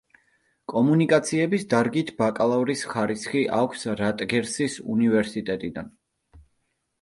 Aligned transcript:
კომუნიკაციების 0.71 1.65
დარგით 1.73 2.09
ბაკალავრის 2.21 2.81
ხარისხი 2.95 3.43
აქვს 3.59 3.85
რატგერსის 4.01 4.79
უნივერსიტეტიდან. 4.97 5.93